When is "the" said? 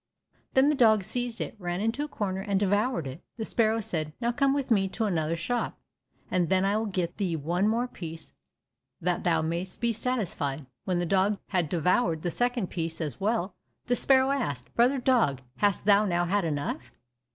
0.69-0.73, 3.37-3.45, 10.97-11.05, 12.23-12.31, 13.85-13.95